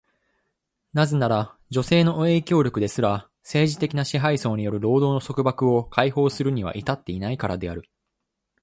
[0.93, 7.83] なぜなら、女性の影響力ですら、政治的な支配層による労働の束縛を解放するには至っていないからである。